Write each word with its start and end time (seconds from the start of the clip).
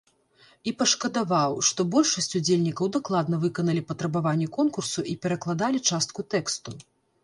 І 0.69 0.71
пашкадаваў, 0.79 1.53
што 1.67 1.81
большасць 1.97 2.37
удзельнікаў 2.41 2.91
дакладна 2.97 3.41
выканалі 3.47 3.87
патрабаванні 3.93 4.53
конкурсу 4.61 5.09
і 5.15 5.19
перакладалі 5.27 5.89
частку 5.89 6.31
тэксту. 6.37 6.81